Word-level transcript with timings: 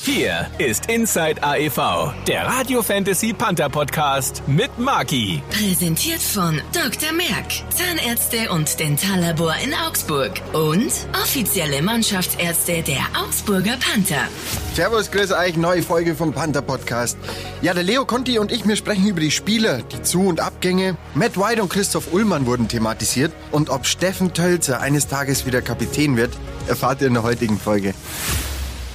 Hier 0.00 0.48
ist 0.58 0.86
Inside 0.86 1.42
AEV, 1.42 2.12
der 2.26 2.46
Radio 2.46 2.82
Fantasy 2.82 3.32
Panther 3.32 3.68
Podcast 3.68 4.42
mit 4.46 4.78
Maki. 4.78 5.42
Präsentiert 5.50 6.22
von 6.22 6.60
Dr. 6.72 7.12
Merck, 7.12 7.50
Zahnärzte 7.68 8.50
und 8.50 8.78
Dentallabor 8.78 9.54
in 9.62 9.74
Augsburg 9.74 10.40
und 10.52 10.92
offizielle 11.20 11.82
Mannschaftsärzte 11.82 12.82
der 12.82 13.00
Augsburger 13.20 13.76
Panther. 13.76 14.28
Servus, 14.74 15.10
grüß 15.10 15.32
euch, 15.32 15.56
neue 15.56 15.82
Folge 15.82 16.14
vom 16.14 16.32
Panther 16.32 16.62
Podcast. 16.62 17.18
Ja, 17.60 17.74
der 17.74 17.82
Leo 17.82 18.06
Conti 18.06 18.38
und 18.38 18.52
ich, 18.52 18.66
wir 18.66 18.76
sprechen 18.76 19.06
über 19.08 19.20
die 19.20 19.32
Spieler, 19.32 19.82
die 19.82 20.02
Zu- 20.02 20.28
und 20.28 20.40
Abgänge. 20.40 20.96
Matt 21.14 21.36
White 21.36 21.60
und 21.60 21.70
Christoph 21.70 22.12
Ullmann 22.12 22.46
wurden 22.46 22.68
thematisiert 22.68 23.32
und 23.50 23.68
ob 23.68 23.84
Steffen 23.84 24.32
Tölzer 24.32 24.80
eines 24.80 25.08
Tages 25.08 25.44
wieder 25.44 25.60
Kapitän 25.60 26.16
wird, 26.16 26.30
erfahrt 26.68 27.00
ihr 27.02 27.08
in 27.08 27.14
der 27.14 27.24
heutigen 27.24 27.58
Folge. 27.58 27.94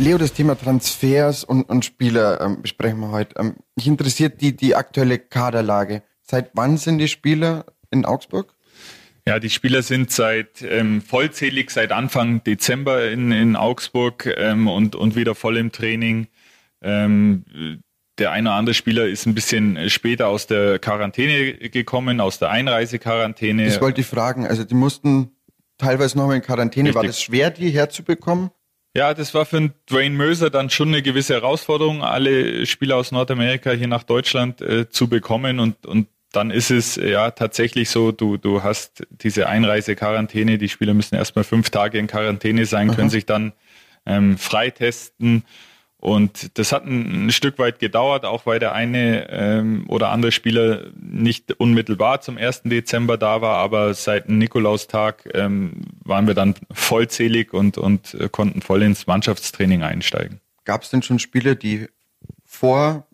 Leo, 0.04 0.18
das 0.18 0.34
Thema 0.34 0.56
Transfers 0.56 1.46
und, 1.46 1.64
und 1.70 1.86
Spieler 1.86 2.42
ähm, 2.42 2.62
besprechen 2.62 3.00
wir 3.00 3.12
heute. 3.12 3.40
Ähm, 3.40 3.56
mich 3.78 3.88
interessiert 3.88 4.42
die, 4.42 4.54
die 4.54 4.76
aktuelle 4.76 5.18
Kaderlage. 5.18 6.04
Seit 6.22 6.52
wann 6.56 6.76
sind 6.76 6.98
die 6.98 7.08
Spieler 7.08 7.66
in 7.90 8.04
Augsburg? 8.04 8.54
Ja, 9.26 9.40
die 9.40 9.50
Spieler 9.50 9.82
sind 9.82 10.12
seit 10.12 10.62
ähm, 10.62 11.02
vollzählig 11.02 11.70
seit 11.70 11.94
Anfang 11.94 12.44
Dezember 12.44 13.10
in, 13.10 13.32
in 13.32 13.56
Augsburg 13.56 14.30
ähm, 14.36 14.68
und, 14.68 14.98
und 14.98 15.16
wieder 15.16 15.36
voll 15.36 15.56
im 15.56 15.72
Training. 15.72 16.28
Ähm, 16.82 17.46
der 18.18 18.34
eine 18.34 18.50
oder 18.50 18.58
andere 18.58 18.74
Spieler 18.74 19.08
ist 19.08 19.26
ein 19.26 19.34
bisschen 19.34 19.90
später 19.90 20.28
aus 20.28 20.48
der 20.48 20.80
Quarantäne 20.80 21.70
gekommen, 21.70 22.20
aus 22.20 22.40
der 22.40 22.50
Einreisequarantäne. 22.50 23.68
Das 23.68 23.80
wollte 23.80 24.02
ich 24.02 24.08
fragen. 24.08 24.46
Also 24.46 24.66
die 24.66 24.76
mussten 24.76 25.32
teilweise 25.78 26.18
noch 26.18 26.28
mal 26.28 26.36
in 26.36 26.42
Quarantäne. 26.42 26.90
Richtig. 26.90 26.96
War 26.96 27.08
das 27.08 27.22
schwer, 27.22 27.52
die 27.52 27.70
herzubekommen? 27.70 28.52
Ja, 28.96 29.16
das 29.16 29.34
war 29.34 29.46
für 29.46 29.72
Dwayne 29.90 30.16
Möser 30.16 30.52
dann 30.52 30.70
schon 30.70 30.90
eine 30.90 31.02
gewisse 31.02 31.34
Herausforderung, 31.34 32.04
alle 32.04 32.66
Spieler 32.68 32.98
aus 32.98 33.12
Nordamerika 33.12 33.72
hier 33.72 33.88
nach 33.88 34.04
Deutschland 34.04 34.62
äh, 34.62 34.88
zu 34.88 35.08
bekommen. 35.08 35.60
Und, 35.60 35.88
und 35.88 36.08
dann 36.32 36.52
ist 36.52 36.70
es 36.70 36.96
ja 36.96 37.32
tatsächlich 37.32 37.90
so, 37.90 38.12
du, 38.12 38.38
du 38.38 38.62
hast 38.62 39.08
diese 39.10 39.48
Einreisequarantäne, 39.48 40.60
die 40.60 40.70
Spieler 40.70 40.94
müssen 40.94 41.16
erstmal 41.16 41.44
fünf 41.44 41.72
Tage 41.72 41.98
in 41.98 42.06
Quarantäne 42.06 42.68
sein, 42.68 42.94
können 42.94 43.10
sich 43.10 43.26
dann 43.26 43.54
ähm, 44.06 44.38
freitesten. 44.38 45.44
Und 46.04 46.58
das 46.58 46.74
hat 46.74 46.86
ein, 46.86 47.28
ein 47.28 47.32
Stück 47.32 47.58
weit 47.60 47.80
gedauert, 47.80 48.26
auch 48.26 48.46
weil 48.46 48.60
der 48.60 48.74
eine 48.74 49.30
ähm, 49.30 49.86
oder 49.88 50.10
andere 50.10 50.34
Spieler 50.34 50.88
nicht 51.00 51.54
unmittelbar 51.54 52.20
zum 52.20 52.38
1. 52.38 52.64
Dezember 52.66 53.18
da 53.18 53.40
war, 53.40 53.56
aber 53.60 53.94
seit 53.94 54.28
dem 54.28 54.38
Nikolaustag 54.38 55.30
ähm, 55.34 55.86
waren 56.04 56.28
wir 56.28 56.34
dann 56.34 56.56
vollzählig 56.74 57.54
und, 57.54 57.78
und 57.78 58.16
äh, 58.16 58.28
konnten 58.28 58.62
voll 58.62 58.84
ins 58.84 59.08
Mannschaftstraining 59.08 59.82
einsteigen. 59.82 60.42
Gab 60.66 60.84
es 60.84 60.90
denn 60.90 61.04
schon 61.04 61.20
Spieler, 61.20 61.56
die 61.56 61.88
vor 62.44 63.08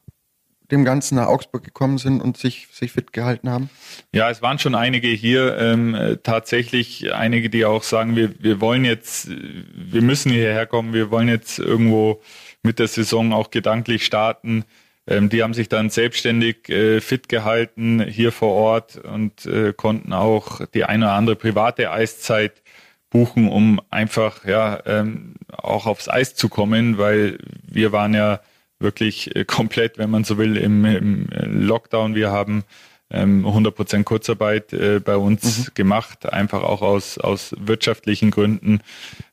dem 0.72 0.84
Ganzen 0.84 1.16
nach 1.16 1.28
Augsburg 1.28 1.64
gekommen 1.64 2.00
sind 2.00 2.22
und 2.22 2.38
sich, 2.38 2.70
sich 2.72 2.92
fit 2.92 3.14
gehalten 3.14 3.52
haben? 3.52 3.70
Ja, 4.14 4.32
es 4.32 4.42
waren 4.42 4.58
schon 4.58 4.73
einige 4.73 5.10
hier, 5.10 5.58
ähm, 5.60 5.94
äh, 5.94 6.17
tatsächlich 6.17 7.14
einige, 7.14 7.52
die 7.52 7.66
auch 7.66 7.84
sagen, 7.84 8.16
wir, 8.16 8.34
wir 8.40 8.62
wollen 8.62 8.84
jetzt, 8.84 9.30
wir 9.30 10.02
müssen 10.02 10.32
hierher 10.32 10.66
kommen, 10.66 10.94
wir 10.94 11.12
wollen 11.12 11.28
jetzt 11.28 11.60
irgendwo 11.60 12.22
mit 12.63 12.79
der 12.79 12.88
Saison 12.88 13.33
auch 13.33 13.52
gedanklich 13.52 14.05
starten. 14.05 14.65
Ähm, 15.07 15.29
die 15.29 15.43
haben 15.43 15.53
sich 15.53 15.69
dann 15.69 15.89
selbstständig 15.89 16.69
äh, 16.69 17.02
fit 17.02 17.29
gehalten 17.29 18.03
hier 18.07 18.31
vor 18.31 18.53
Ort 18.53 18.97
und 18.97 19.45
äh, 19.45 19.73
konnten 19.73 20.13
auch 20.13 20.65
die 20.73 20.83
eine 20.83 21.05
oder 21.05 21.13
andere 21.13 21.35
private 21.35 21.91
Eiszeit 21.91 22.61
buchen, 23.09 23.49
um 23.49 23.81
einfach 23.89 24.45
ja 24.45 24.81
ähm, 24.85 25.35
auch 25.52 25.87
aufs 25.87 26.09
Eis 26.09 26.35
zu 26.35 26.47
kommen, 26.47 26.97
weil 26.97 27.39
wir 27.63 27.91
waren 27.91 28.13
ja 28.13 28.39
wirklich 28.80 29.35
äh, 29.35 29.45
komplett, 29.45 29.97
wenn 29.97 30.09
man 30.09 30.23
so 30.23 30.37
will, 30.37 30.57
im, 30.57 30.85
im 30.85 31.27
Lockdown. 31.67 32.15
Wir 32.15 32.31
haben 32.31 32.63
ähm, 33.11 33.45
100% 33.45 34.03
Kurzarbeit 34.03 34.73
äh, 34.73 34.99
bei 34.99 35.17
uns 35.17 35.71
gemacht, 35.73 36.31
einfach 36.31 36.64
auch 36.64 36.81
aus, 36.81 37.17
aus 37.17 37.55
wirtschaftlichen 37.59 38.31
Gründen. 38.31 38.81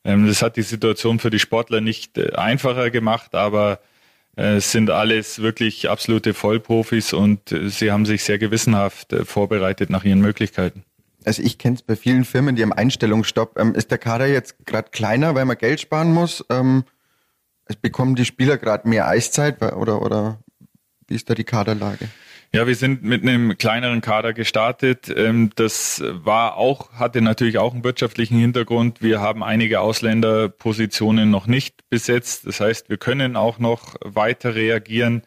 Ähm, 0.03 0.27
das 0.27 0.41
hat 0.41 0.57
die 0.57 0.63
Situation 0.63 1.19
für 1.19 1.29
die 1.29 1.39
Sportler 1.39 1.81
nicht 1.81 2.17
äh, 2.17 2.33
einfacher 2.33 2.89
gemacht, 2.89 3.35
aber 3.35 3.79
äh, 4.35 4.55
es 4.55 4.71
sind 4.71 4.89
alles 4.89 5.39
wirklich 5.39 5.89
absolute 5.89 6.33
Vollprofis 6.33 7.13
und 7.13 7.51
äh, 7.51 7.69
sie 7.69 7.91
haben 7.91 8.05
sich 8.05 8.23
sehr 8.23 8.37
gewissenhaft 8.37 9.13
äh, 9.13 9.25
vorbereitet 9.25 9.89
nach 9.89 10.03
ihren 10.03 10.21
Möglichkeiten. 10.21 10.83
Also 11.25 11.43
ich 11.43 11.57
kenne 11.57 11.75
es 11.75 11.81
bei 11.81 11.95
vielen 11.95 12.23
Firmen, 12.23 12.55
die 12.55 12.63
haben 12.63 12.73
Einstellungsstopp. 12.73 13.59
Ähm, 13.59 13.75
ist 13.75 13.91
der 13.91 13.97
Kader 13.97 14.27
jetzt 14.27 14.65
gerade 14.65 14.89
kleiner, 14.91 15.35
weil 15.35 15.45
man 15.45 15.57
Geld 15.57 15.81
sparen 15.81 16.13
muss? 16.13 16.43
Ähm, 16.49 16.83
es 17.65 17.75
bekommen 17.75 18.15
die 18.15 18.25
Spieler 18.25 18.57
gerade 18.57 18.87
mehr 18.87 19.07
Eiszeit 19.07 19.61
oder, 19.61 20.01
oder 20.01 20.39
wie 21.07 21.15
ist 21.15 21.29
da 21.29 21.35
die 21.35 21.43
Kaderlage? 21.43 22.07
Ja, 22.53 22.65
wir 22.65 22.75
sind 22.75 23.03
mit 23.03 23.23
einem 23.23 23.57
kleineren 23.57 24.01
Kader 24.01 24.33
gestartet. 24.33 25.13
Ähm, 25.15 25.51
Das 25.55 26.01
war 26.05 26.57
auch, 26.57 26.93
hatte 26.93 27.21
natürlich 27.21 27.57
auch 27.57 27.73
einen 27.73 27.83
wirtschaftlichen 27.83 28.37
Hintergrund. 28.39 29.01
Wir 29.01 29.19
haben 29.19 29.43
einige 29.43 29.81
Ausländerpositionen 29.81 31.29
noch 31.29 31.47
nicht 31.47 31.89
besetzt. 31.89 32.47
Das 32.47 32.59
heißt, 32.61 32.89
wir 32.89 32.97
können 32.97 33.35
auch 33.35 33.59
noch 33.59 33.95
weiter 34.03 34.55
reagieren. 34.55 35.23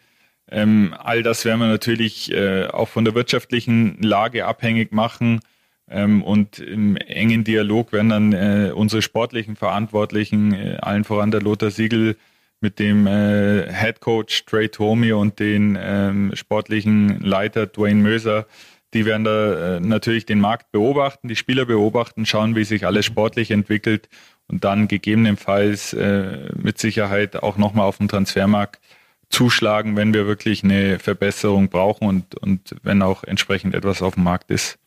Ähm, 0.51 0.95
All 0.99 1.23
das 1.23 1.45
werden 1.45 1.61
wir 1.61 1.69
natürlich 1.69 2.33
äh, 2.33 2.67
auch 2.67 2.89
von 2.89 3.05
der 3.05 3.15
wirtschaftlichen 3.15 4.01
Lage 4.01 4.47
abhängig 4.47 4.93
machen. 4.93 5.41
Ähm, 5.89 6.23
Und 6.23 6.59
im 6.59 6.97
engen 6.97 7.45
Dialog 7.45 7.93
werden 7.93 8.09
dann 8.09 8.33
äh, 8.33 8.73
unsere 8.75 9.03
sportlichen 9.03 9.57
Verantwortlichen, 9.57 10.55
äh, 10.55 10.79
allen 10.81 11.05
voran 11.05 11.31
der 11.31 11.43
Lothar 11.43 11.71
Siegel, 11.71 12.17
mit 12.61 12.79
dem 12.79 13.07
äh, 13.07 13.73
Head 13.73 14.01
Coach 14.01 14.45
Trey 14.45 14.69
Tomey 14.69 15.13
und 15.13 15.39
den 15.39 15.79
ähm, 15.81 16.33
sportlichen 16.35 17.21
Leiter 17.21 17.67
Dwayne 17.67 18.03
Möser, 18.03 18.47
die 18.93 19.07
werden 19.07 19.25
da 19.25 19.77
äh, 19.77 19.81
natürlich 19.81 20.27
den 20.27 20.41
Markt 20.41 20.73
beobachten, 20.73 21.29
die 21.29 21.37
Spieler 21.37 21.65
beobachten, 21.65 22.27
schauen, 22.27 22.57
wie 22.57 22.65
sich 22.65 22.87
alles 22.87 23.07
sportlich 23.07 23.51
entwickelt 23.51 24.09
und 24.49 24.65
dann 24.65 24.89
gegebenenfalls 24.89 25.93
äh, 25.93 26.51
mit 26.57 26.79
Sicherheit 26.79 27.43
auch 27.43 27.57
nochmal 27.57 27.87
auf 27.87 27.99
dem 27.99 28.09
Transfermarkt 28.09 28.81
zuschlagen, 29.29 29.97
wenn 29.97 30.13
wir 30.13 30.27
wirklich 30.27 30.65
eine 30.65 30.99
Verbesserung 30.99 31.69
brauchen 31.69 32.09
und, 32.09 32.35
und 32.35 32.75
wenn 32.83 33.01
auch 33.03 33.23
entsprechend 33.23 33.75
etwas 33.75 34.03
auf 34.03 34.15
dem 34.15 34.25
Markt 34.25 34.51
ist. 34.51 34.79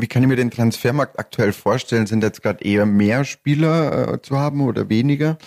Wie 0.00 0.06
kann 0.06 0.22
ich 0.22 0.28
mir 0.28 0.36
den 0.36 0.52
Transfermarkt 0.52 1.18
aktuell 1.18 1.52
vorstellen? 1.52 2.06
Sind 2.06 2.22
jetzt 2.22 2.40
gerade 2.40 2.64
eher 2.64 2.86
mehr 2.86 3.24
Spieler 3.24 4.14
äh, 4.14 4.22
zu 4.22 4.38
haben 4.38 4.60
oder 4.60 4.88
weniger? 4.88 5.38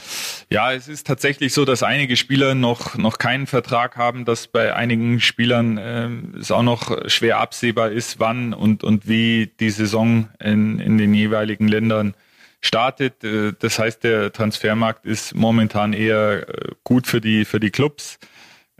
Ja, 0.49 0.73
es 0.73 0.89
ist 0.89 1.07
tatsächlich 1.07 1.53
so, 1.53 1.63
dass 1.63 1.83
einige 1.83 2.17
Spieler 2.17 2.53
noch, 2.53 2.97
noch 2.97 3.17
keinen 3.17 3.47
Vertrag 3.47 3.95
haben, 3.95 4.25
dass 4.25 4.47
bei 4.47 4.75
einigen 4.75 5.21
Spielern 5.21 5.79
ähm, 5.81 6.35
es 6.37 6.51
auch 6.51 6.63
noch 6.63 7.09
schwer 7.09 7.39
absehbar 7.39 7.91
ist, 7.91 8.19
wann 8.19 8.53
und, 8.53 8.83
und 8.83 9.07
wie 9.07 9.53
die 9.61 9.69
Saison 9.69 10.27
in, 10.43 10.79
in 10.79 10.97
den 10.97 11.13
jeweiligen 11.13 11.69
Ländern 11.69 12.13
startet. 12.59 13.23
Äh, 13.23 13.53
Das 13.57 13.79
heißt, 13.79 14.03
der 14.03 14.33
Transfermarkt 14.33 15.05
ist 15.05 15.33
momentan 15.33 15.93
eher 15.93 16.49
äh, 16.49 16.71
gut 16.83 17.07
für 17.07 17.21
die, 17.21 17.45
für 17.45 17.61
die 17.61 17.71
Clubs. 17.71 18.19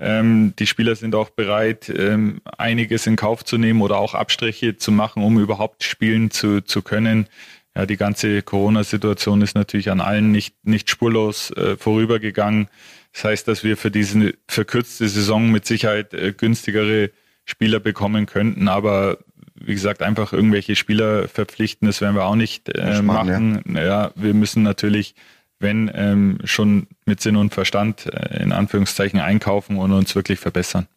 Ähm, 0.04 0.54
die 0.58 0.66
Spieler 0.66 0.96
sind 0.96 1.14
auch 1.14 1.30
bereit, 1.30 1.88
ähm, 1.96 2.42
einiges 2.58 3.06
in 3.06 3.16
Kauf 3.16 3.46
zu 3.46 3.60
nehmen 3.60 3.82
oder 3.82 3.98
auch 3.98 4.16
Abstriche 4.16 4.76
zu 4.76 4.92
machen, 4.92 5.24
um 5.24 5.40
überhaupt 5.40 5.84
spielen 5.84 6.32
zu, 6.32 6.62
zu 6.62 6.82
können. 6.82 7.28
Ja, 7.76 7.86
die 7.86 7.98
ganze 7.98 8.42
Corona-Situation 8.42 9.42
ist 9.44 9.56
natürlich 9.56 9.92
an 9.92 10.02
allen 10.02 10.32
nicht, 10.32 10.56
nicht 10.66 10.90
spurlos 10.90 11.52
äh, 11.52 11.78
vorübergegangen. 11.78 12.68
Das 13.14 13.24
heißt, 13.26 13.48
dass 13.48 13.64
wir 13.64 13.78
für 13.78 13.92
diese 13.92 14.34
verkürzte 14.48 15.08
Saison 15.08 15.52
mit 15.52 15.68
Sicherheit 15.68 16.16
äh, 16.16 16.34
günstigere 16.34 17.12
Spieler 17.46 17.80
bekommen 17.80 18.26
könnten, 18.26 18.68
aber 18.68 19.20
wie 19.54 19.74
gesagt, 19.74 20.02
einfach 20.02 20.34
irgendwelche 20.34 20.76
Spieler 20.76 21.28
verpflichten, 21.28 21.86
das 21.86 22.02
werden 22.02 22.16
wir 22.16 22.26
auch 22.26 22.36
nicht 22.36 22.70
äh, 22.70 23.02
machen. 23.04 23.64
Ja. 23.76 24.12
wir 24.16 24.34
müssen 24.34 24.64
natürlich, 24.64 25.14
wenn 25.62 25.92
ähm, 25.94 26.40
schon 26.44 26.88
mit 27.06 27.22
Sinn 27.22 27.36
und 27.36 27.54
Verstand 27.54 28.08
äh, 28.08 28.44
in 28.44 28.52
Anführungszeichen 28.52 29.20
einkaufen 29.20 29.78
und 29.78 29.92
uns 29.92 30.16
wirklich 30.16 30.40
verbessern. 30.40 30.88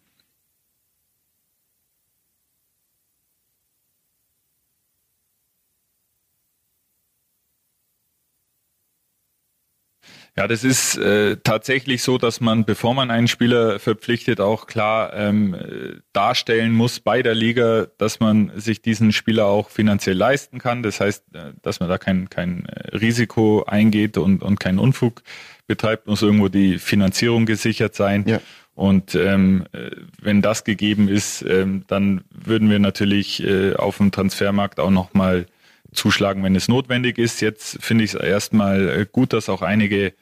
Ja, 10.37 10.49
das 10.49 10.65
ist 10.65 10.97
äh, 10.97 11.37
tatsächlich 11.45 12.03
so, 12.03 12.19
dass 12.19 12.41
man, 12.41 12.65
bevor 12.65 12.93
man 12.93 13.13
einen 13.13 13.29
Spieler 13.29 13.79
verpflichtet, 13.79 14.41
auch 14.41 14.67
klar 14.67 15.15
ähm, 15.15 15.55
äh, 15.55 16.01
darstellen 16.13 16.73
muss 16.73 16.99
bei 16.99 17.23
der 17.23 17.37
Liga, 17.37 17.87
dass 17.99 18.19
man 18.19 18.51
sich 18.57 18.83
diesen 18.83 19.13
Spieler 19.13 19.47
auch 19.47 19.71
finanziell 19.71 20.17
leisten 20.17 20.59
kann. 20.59 20.83
Das 20.83 20.99
heißt, 20.99 21.23
äh, 21.35 21.53
dass 21.63 21.79
man 21.79 21.89
da 21.89 21.99
kein, 21.99 22.31
kein 22.31 22.67
äh, 22.67 22.97
Risiko 22.97 23.63
eingeht 23.65 24.19
und, 24.19 24.43
und 24.43 24.59
keinen 24.59 24.81
Unfug 24.81 25.23
betreibt, 25.69 26.09
muss 26.09 26.23
irgendwo 26.23 26.49
die 26.49 26.79
Finanzierung 26.79 27.47
gesichert 27.47 27.95
sein. 27.95 28.25
Ja. 28.27 28.41
Und 28.75 29.15
ähm, 29.15 29.67
äh, 29.71 29.93
wenn 30.21 30.43
das 30.43 30.65
gegeben 30.65 31.07
ist, 31.07 31.43
ähm, 31.43 31.85
dann 31.87 32.25
würden 32.31 32.71
wir 32.71 32.81
natürlich 32.81 33.41
äh, 33.45 33.75
auf 33.75 33.99
dem 33.99 34.11
Transfermarkt 34.11 34.81
auch 34.81 34.91
nochmal 34.91 35.47
zuschlagen, 35.93 36.43
wenn 36.43 36.57
es 36.57 36.67
notwendig 36.67 37.19
ist. 37.19 37.41
Jetzt 37.41 37.79
finde 37.81 38.03
ich 38.03 38.15
es 38.15 38.21
erstmal 38.21 39.07
gut, 39.07 39.33
dass 39.33 39.49
auch 39.49 39.63
einige 39.63 40.13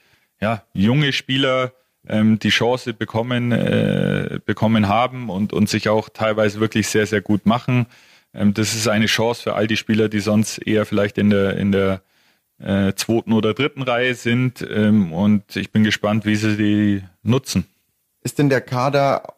ja, 0.42 0.64
junge 0.74 1.12
Spieler 1.12 1.72
ähm, 2.06 2.40
die 2.40 2.48
Chance 2.48 2.92
bekommen, 2.92 3.52
äh, 3.52 4.40
bekommen 4.44 4.88
haben 4.88 5.30
und, 5.30 5.52
und 5.52 5.68
sich 5.68 5.88
auch 5.88 6.08
teilweise 6.08 6.58
wirklich 6.58 6.88
sehr, 6.88 7.06
sehr 7.06 7.20
gut 7.20 7.46
machen. 7.46 7.86
Ähm, 8.34 8.52
das 8.52 8.74
ist 8.74 8.88
eine 8.88 9.06
Chance 9.06 9.44
für 9.44 9.54
all 9.54 9.68
die 9.68 9.76
Spieler, 9.76 10.08
die 10.08 10.18
sonst 10.18 10.58
eher 10.58 10.84
vielleicht 10.84 11.16
in 11.16 11.30
der, 11.30 11.56
in 11.56 11.70
der 11.70 12.02
äh, 12.58 12.92
zweiten 12.94 13.32
oder 13.32 13.54
dritten 13.54 13.82
Reihe 13.82 14.16
sind. 14.16 14.66
Ähm, 14.68 15.12
und 15.12 15.54
ich 15.54 15.70
bin 15.70 15.84
gespannt, 15.84 16.26
wie 16.26 16.34
sie 16.34 16.56
die 16.56 17.02
nutzen. 17.22 17.66
Ist 18.24 18.40
denn 18.40 18.48
der 18.48 18.62
Kader 18.62 19.36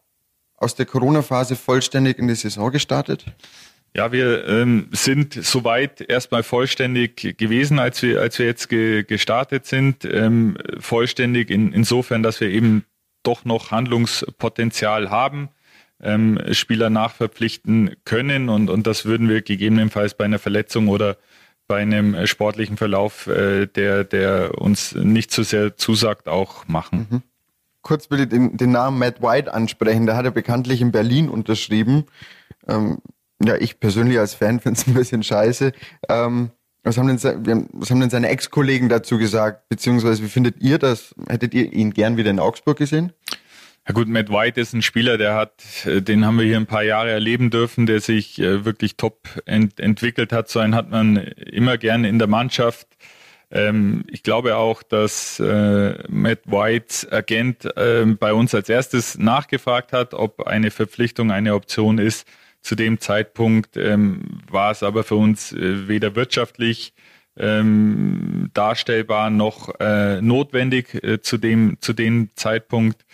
aus 0.56 0.74
der 0.74 0.86
Corona-Phase 0.86 1.54
vollständig 1.54 2.18
in 2.18 2.28
die 2.28 2.34
Saison 2.34 2.72
gestartet? 2.72 3.26
Ja, 3.96 4.10
wir 4.10 4.48
ähm, 4.48 4.88
sind 4.90 5.34
soweit 5.34 6.00
erstmal 6.00 6.42
vollständig 6.42 7.36
gewesen, 7.38 7.78
als 7.78 8.02
wir, 8.02 8.20
als 8.20 8.38
wir 8.40 8.46
jetzt 8.46 8.68
ge 8.68 9.04
gestartet 9.04 9.66
sind. 9.66 10.04
Ähm, 10.04 10.56
vollständig 10.80 11.48
in, 11.48 11.72
insofern, 11.72 12.24
dass 12.24 12.40
wir 12.40 12.48
eben 12.48 12.84
doch 13.22 13.44
noch 13.44 13.70
Handlungspotenzial 13.70 15.10
haben, 15.10 15.48
ähm, 16.02 16.40
Spieler 16.50 16.90
nachverpflichten 16.90 17.94
können 18.04 18.48
und, 18.48 18.68
und 18.68 18.86
das 18.86 19.04
würden 19.04 19.28
wir 19.28 19.42
gegebenenfalls 19.42 20.14
bei 20.14 20.24
einer 20.24 20.40
Verletzung 20.40 20.88
oder 20.88 21.16
bei 21.68 21.80
einem 21.80 22.26
sportlichen 22.26 22.76
Verlauf, 22.76 23.28
äh, 23.28 23.66
der, 23.66 24.02
der 24.02 24.60
uns 24.60 24.94
nicht 24.94 25.30
so 25.30 25.44
sehr 25.44 25.76
zusagt, 25.76 26.28
auch 26.28 26.66
machen. 26.66 27.06
Mhm. 27.10 27.22
Kurz 27.80 28.08
bitte 28.08 28.26
den, 28.26 28.56
den 28.56 28.72
Namen 28.72 28.98
Matt 28.98 29.22
White 29.22 29.54
ansprechen. 29.54 30.06
Der 30.06 30.16
hat 30.16 30.24
er 30.24 30.30
bekanntlich 30.30 30.80
in 30.80 30.90
Berlin 30.90 31.28
unterschrieben. 31.28 32.06
Ähm, 32.66 32.98
ja, 33.44 33.56
ich 33.56 33.80
persönlich 33.80 34.18
als 34.18 34.34
Fan 34.34 34.60
finde 34.60 34.80
es 34.80 34.86
ein 34.86 34.94
bisschen 34.94 35.22
scheiße. 35.22 35.72
Ähm, 36.08 36.50
was 36.82 36.98
haben 36.98 37.08
denn, 37.08 37.68
was 37.72 37.90
haben 37.90 38.00
denn 38.00 38.10
seine 38.10 38.28
Ex-Kollegen 38.28 38.90
dazu 38.90 39.16
gesagt? 39.16 39.68
Beziehungsweise 39.70 40.22
wie 40.22 40.28
findet 40.28 40.60
ihr 40.60 40.78
das? 40.78 41.14
Hättet 41.28 41.54
ihr 41.54 41.72
ihn 41.72 41.94
gern 41.94 42.18
wieder 42.18 42.30
in 42.30 42.38
Augsburg 42.38 42.76
gesehen? 42.76 43.12
Ja 43.86 43.92
gut, 43.92 44.08
Matt 44.08 44.30
White 44.30 44.60
ist 44.60 44.72
ein 44.72 44.80
Spieler, 44.80 45.18
der 45.18 45.34
hat, 45.34 45.62
äh, 45.84 46.00
den 46.00 46.24
haben 46.24 46.38
wir 46.38 46.46
hier 46.46 46.56
ein 46.56 46.66
paar 46.66 46.84
Jahre 46.84 47.10
erleben 47.10 47.50
dürfen, 47.50 47.84
der 47.84 48.00
sich 48.00 48.38
äh, 48.38 48.64
wirklich 48.64 48.96
top 48.96 49.28
ent 49.44 49.78
entwickelt 49.78 50.32
hat. 50.32 50.48
So 50.48 50.58
einen 50.58 50.74
hat 50.74 50.90
man 50.90 51.16
immer 51.16 51.76
gern 51.76 52.04
in 52.04 52.18
der 52.18 52.28
Mannschaft. 52.28 52.86
Ähm, 53.50 54.04
ich 54.10 54.22
glaube 54.22 54.56
auch, 54.56 54.82
dass 54.82 55.38
äh, 55.38 55.94
Matt 56.08 56.46
Whites 56.46 57.10
Agent 57.10 57.68
bei 57.74 58.32
uns 58.32 58.54
als 58.54 58.68
erstes 58.68 59.18
nachgefragt 59.18 59.92
hat, 59.92 60.14
ob 60.14 60.46
eine 60.46 60.70
Verpflichtung 60.70 61.30
eine 61.30 61.54
Option 61.54 61.98
ist. 61.98 62.26
Zu 62.64 62.76
dem 62.76 62.98
Zeitpunkt 62.98 63.76
ähm, 63.76 64.40
war 64.50 64.70
es 64.70 64.82
aber 64.82 65.04
für 65.04 65.16
uns 65.16 65.52
äh, 65.52 65.86
weder 65.86 66.16
wirtschaftlich 66.16 66.94
ähm, 67.36 68.50
darstellbar 68.54 69.28
noch 69.28 69.78
äh, 69.80 70.22
notwendig 70.22 70.94
äh, 71.04 71.20
zu 71.20 71.36
dem 71.36 71.76
zu 71.80 71.92
dem 71.92 72.30
Zeitpunkt. 72.36 73.04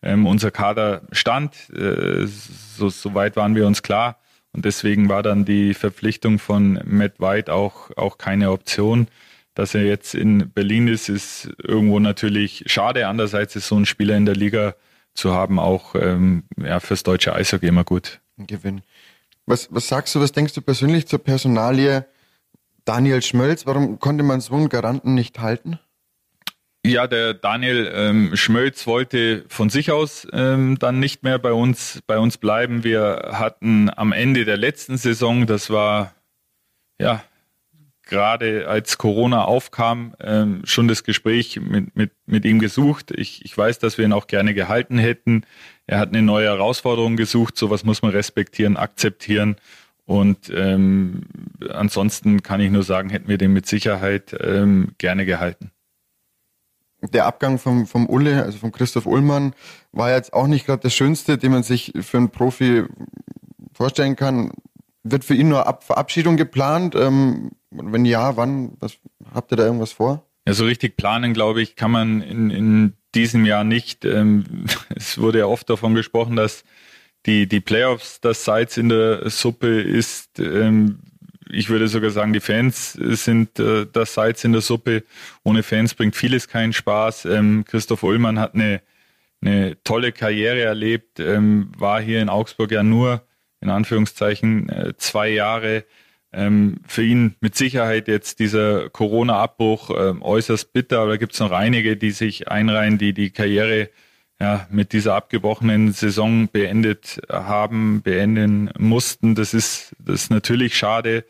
Ähm, 0.00 0.26
unser 0.26 0.52
Kader 0.52 1.02
stand, 1.10 1.56
äh, 1.70 2.24
so, 2.24 2.88
so 2.88 3.12
weit 3.14 3.34
waren 3.34 3.56
wir 3.56 3.66
uns 3.66 3.82
klar 3.82 4.20
und 4.52 4.64
deswegen 4.64 5.08
war 5.08 5.24
dann 5.24 5.44
die 5.44 5.74
Verpflichtung 5.74 6.38
von 6.38 6.80
Matt 6.84 7.18
White 7.18 7.52
auch 7.52 7.90
auch 7.96 8.16
keine 8.16 8.52
Option. 8.52 9.08
Dass 9.54 9.74
er 9.74 9.82
jetzt 9.82 10.14
in 10.14 10.52
Berlin 10.52 10.86
ist, 10.86 11.08
ist 11.08 11.50
irgendwo 11.60 11.98
natürlich 11.98 12.62
schade. 12.66 13.08
Andererseits 13.08 13.56
ist 13.56 13.66
so 13.66 13.76
ein 13.76 13.86
Spieler 13.86 14.16
in 14.16 14.24
der 14.24 14.36
Liga 14.36 14.76
zu 15.14 15.34
haben 15.34 15.58
auch 15.58 15.96
ähm, 15.96 16.44
ja, 16.56 16.78
fürs 16.78 17.02
deutsche 17.02 17.34
Eishockey 17.34 17.66
immer 17.66 17.82
gut. 17.82 18.20
Gewinn. 18.46 18.82
Was, 19.50 19.66
was 19.72 19.88
sagst 19.88 20.14
du, 20.14 20.20
was 20.20 20.30
denkst 20.30 20.54
du 20.54 20.62
persönlich 20.62 21.08
zur 21.08 21.18
Personalie 21.18 22.06
Daniel 22.84 23.20
Schmölz? 23.20 23.66
Warum 23.66 23.98
konnte 23.98 24.22
man 24.22 24.40
so 24.40 24.54
einen 24.54 24.68
Garanten 24.68 25.14
nicht 25.14 25.40
halten? 25.40 25.80
Ja, 26.86 27.08
der 27.08 27.34
Daniel 27.34 27.90
ähm, 27.92 28.36
Schmölz 28.36 28.86
wollte 28.86 29.44
von 29.48 29.68
sich 29.68 29.90
aus 29.90 30.24
ähm, 30.32 30.78
dann 30.78 31.00
nicht 31.00 31.24
mehr 31.24 31.40
bei 31.40 31.52
uns, 31.52 32.00
bei 32.06 32.20
uns 32.20 32.38
bleiben. 32.38 32.84
Wir 32.84 33.30
hatten 33.32 33.90
am 33.90 34.12
Ende 34.12 34.44
der 34.44 34.56
letzten 34.56 34.96
Saison, 34.96 35.48
das 35.48 35.68
war 35.68 36.14
ja 37.00 37.20
gerade 38.10 38.68
als 38.68 38.98
Corona 38.98 39.44
aufkam, 39.44 40.14
ähm, 40.20 40.60
schon 40.64 40.88
das 40.88 41.04
Gespräch 41.04 41.58
mit, 41.60 41.96
mit, 41.96 42.10
mit 42.26 42.44
ihm 42.44 42.58
gesucht. 42.58 43.12
Ich, 43.12 43.42
ich 43.44 43.56
weiß, 43.56 43.78
dass 43.78 43.96
wir 43.96 44.04
ihn 44.04 44.12
auch 44.12 44.26
gerne 44.26 44.52
gehalten 44.52 44.98
hätten. 44.98 45.46
Er 45.86 45.98
hat 45.98 46.10
eine 46.10 46.20
neue 46.20 46.46
Herausforderung 46.46 47.16
gesucht. 47.16 47.56
Sowas 47.56 47.84
muss 47.84 48.02
man 48.02 48.10
respektieren, 48.10 48.76
akzeptieren. 48.76 49.56
Und 50.04 50.52
ähm, 50.54 51.22
ansonsten 51.70 52.42
kann 52.42 52.60
ich 52.60 52.70
nur 52.70 52.82
sagen, 52.82 53.10
hätten 53.10 53.28
wir 53.28 53.38
den 53.38 53.52
mit 53.52 53.66
Sicherheit 53.66 54.36
ähm, 54.40 54.92
gerne 54.98 55.24
gehalten. 55.24 55.70
Der 57.00 57.24
Abgang 57.24 57.58
vom, 57.58 57.86
vom 57.86 58.08
Ulle, 58.08 58.42
also 58.42 58.58
von 58.58 58.72
Christoph 58.72 59.06
Ullmann, 59.06 59.54
war 59.92 60.10
jetzt 60.10 60.32
auch 60.34 60.48
nicht 60.48 60.66
gerade 60.66 60.82
das 60.82 60.94
Schönste, 60.94 61.38
den 61.38 61.52
man 61.52 61.62
sich 61.62 61.92
für 62.00 62.18
einen 62.18 62.30
Profi 62.30 62.84
vorstellen 63.72 64.16
kann. 64.16 64.50
Wird 65.02 65.24
für 65.24 65.34
ihn 65.34 65.48
nur 65.48 65.66
Ab 65.66 65.84
Verabschiedung 65.84 66.36
geplant? 66.36 66.94
Ähm, 66.94 67.52
wenn 67.70 68.04
ja, 68.04 68.36
wann? 68.36 68.76
Was, 68.80 68.98
habt 69.34 69.52
ihr 69.52 69.56
da 69.56 69.64
irgendwas 69.64 69.92
vor? 69.92 70.26
Ja, 70.46 70.54
so 70.54 70.64
richtig 70.64 70.96
planen, 70.96 71.32
glaube 71.32 71.62
ich, 71.62 71.76
kann 71.76 71.90
man 71.90 72.22
in, 72.22 72.50
in 72.50 72.92
diesem 73.14 73.44
Jahr 73.44 73.64
nicht. 73.64 74.04
Ähm, 74.04 74.66
es 74.94 75.18
wurde 75.18 75.40
ja 75.40 75.46
oft 75.46 75.70
davon 75.70 75.94
gesprochen, 75.94 76.36
dass 76.36 76.64
die, 77.26 77.46
die 77.46 77.60
Playoffs 77.60 78.20
das 78.20 78.44
Salz 78.44 78.76
in 78.76 78.88
der 78.88 79.28
Suppe 79.30 79.80
ist. 79.80 80.38
Ähm, 80.38 81.00
ich 81.50 81.68
würde 81.68 81.88
sogar 81.88 82.10
sagen, 82.10 82.32
die 82.32 82.40
Fans 82.40 82.92
sind 82.92 83.58
äh, 83.58 83.86
das 83.90 84.14
Salz 84.14 84.44
in 84.44 84.52
der 84.52 84.60
Suppe. 84.60 85.04
Ohne 85.42 85.62
Fans 85.62 85.94
bringt 85.94 86.16
vieles 86.16 86.48
keinen 86.48 86.72
Spaß. 86.72 87.24
Ähm, 87.24 87.64
Christoph 87.66 88.02
Ullmann 88.02 88.38
hat 88.38 88.54
eine, 88.54 88.82
eine 89.42 89.82
tolle 89.82 90.12
Karriere 90.12 90.60
erlebt, 90.60 91.18
war 91.18 92.00
hier 92.00 92.20
in 92.20 92.28
Augsburg 92.28 92.70
ja 92.72 92.82
nur 92.82 93.22
in 93.60 93.70
Anführungszeichen 93.70 94.68
äh, 94.68 94.92
zwei 94.96 95.28
Jahre. 95.28 95.84
Ähm, 96.32 96.76
für 96.86 97.02
ihn 97.02 97.34
mit 97.40 97.56
Sicherheit 97.56 98.06
jetzt 98.06 98.38
dieser 98.38 98.88
Corona-Abbruch 98.88 99.90
ähm, 99.98 100.22
äußerst 100.22 100.72
bitter, 100.72 101.00
aber 101.00 101.12
da 101.12 101.16
gibt 101.16 101.32
es 101.32 101.40
noch 101.40 101.50
einige, 101.50 101.96
die 101.96 102.12
sich 102.12 102.48
einreihen, 102.48 102.98
die 102.98 103.12
die 103.12 103.30
Karriere 103.30 103.90
ja, 104.40 104.66
mit 104.70 104.92
dieser 104.92 105.14
abgebrochenen 105.14 105.92
Saison 105.92 106.48
beendet 106.48 107.20
haben, 107.28 108.00
beenden 108.02 108.70
mussten. 108.78 109.34
Das 109.34 109.52
ist, 109.52 109.94
das 109.98 110.22
ist 110.22 110.30
natürlich 110.30 110.76
schade. 110.76 111.24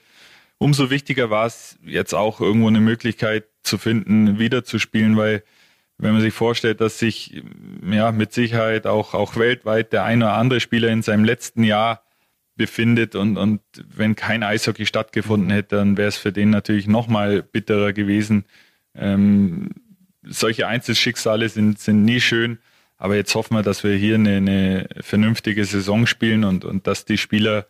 Umso 0.59 0.91
wichtiger 0.91 1.31
war 1.31 1.47
es 1.47 1.79
jetzt 1.85 2.15
auch 2.15 2.41
irgendwo 2.41 2.69
eine 2.69 2.81
Möglichkeit 2.81 3.47
zu 3.63 3.79
finden, 3.79 4.39
wieder 4.39 4.65
zu 4.65 4.79
spielen, 4.79 5.17
weil 5.17 5.43
wenn 5.99 6.13
man 6.13 6.21
sich 6.21 6.35
vorstellt, 6.35 6.81
dass 6.81 6.99
sich 6.99 7.43
ja 7.91 8.13
mit 8.13 8.33
Sicherheit 8.33 8.87
auch, 8.87 9.13
auch 9.15 9.37
weltweit 9.37 9.93
der 9.93 10.05
ein 10.05 10.23
oder 10.23 10.35
andere 10.35 10.61
Spieler 10.61 10.89
in 10.89 11.03
seinem 11.03 11.25
letzten 11.25 11.65
Jahr 11.65 12.03
befindet 12.61 13.15
und, 13.15 13.39
und 13.39 13.63
wenn 13.89 14.17
kein 14.17 14.43
Eishockey 14.43 14.85
stattgefunden 14.85 15.49
hätte, 15.49 15.77
dann 15.77 15.97
wäre 15.97 16.09
es 16.09 16.19
für 16.19 16.31
den 16.31 16.51
natürlich 16.51 16.87
nochmal 16.87 17.43
bitterer 17.43 17.95
gewesen. 17.95 18.45
Ähm, 18.95 19.71
solche 20.23 20.69
Einzelschicksale 20.69 21.49
sind, 21.49 21.79
sind 21.79 22.05
nie 22.05 22.21
schön, 22.21 22.59
aber 22.99 23.17
jetzt 23.17 23.35
hoffen 23.35 23.57
wir, 23.57 23.63
dass 23.63 23.83
wir 23.83 23.95
hier 23.95 24.17
eine, 24.17 24.37
eine 24.37 24.89
vernünftige 25.01 25.65
Saison 25.65 26.07
spielen 26.07 26.45
und, 26.45 26.67
und 26.67 26.87
dass 26.87 27.07
die 27.07 27.17
Spieler, 27.17 27.65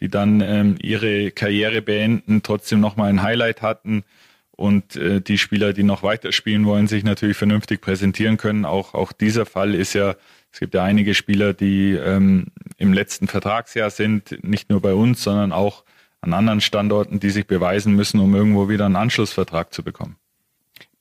die 0.00 0.08
dann 0.08 0.42
ähm, 0.42 0.76
ihre 0.82 1.30
Karriere 1.30 1.80
beenden, 1.80 2.42
trotzdem 2.42 2.80
nochmal 2.80 3.08
ein 3.08 3.22
Highlight 3.22 3.62
hatten 3.62 4.04
und 4.50 4.96
äh, 4.96 5.22
die 5.22 5.38
Spieler, 5.38 5.72
die 5.72 5.84
noch 5.84 6.02
weiterspielen 6.02 6.66
wollen, 6.66 6.86
sich 6.86 7.02
natürlich 7.02 7.38
vernünftig 7.38 7.80
präsentieren 7.80 8.36
können. 8.36 8.66
Auch, 8.66 8.92
auch 8.92 9.12
dieser 9.12 9.46
Fall 9.46 9.74
ist 9.74 9.94
ja 9.94 10.16
es 10.54 10.60
gibt 10.60 10.72
ja 10.74 10.84
einige 10.84 11.14
Spieler, 11.14 11.52
die 11.52 11.94
ähm, 11.94 12.46
im 12.76 12.92
letzten 12.92 13.26
Vertragsjahr 13.26 13.90
sind, 13.90 14.38
nicht 14.44 14.70
nur 14.70 14.80
bei 14.80 14.94
uns, 14.94 15.20
sondern 15.20 15.50
auch 15.50 15.82
an 16.20 16.32
anderen 16.32 16.60
Standorten, 16.60 17.18
die 17.18 17.30
sich 17.30 17.48
beweisen 17.48 17.96
müssen, 17.96 18.20
um 18.20 18.32
irgendwo 18.36 18.68
wieder 18.68 18.86
einen 18.86 18.94
Anschlussvertrag 18.94 19.74
zu 19.74 19.82
bekommen. 19.82 20.14